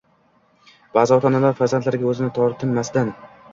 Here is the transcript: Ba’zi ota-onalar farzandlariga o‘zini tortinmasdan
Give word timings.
Ba’zi 0.99 1.13
ota-onalar 1.17 1.53
farzandlariga 1.61 2.11
o‘zini 2.15 2.33
tortinmasdan 2.41 3.15